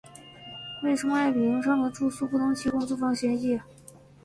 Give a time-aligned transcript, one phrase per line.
[0.81, 3.59] 为什么爱迎彼上的住宿不能提供租房协议？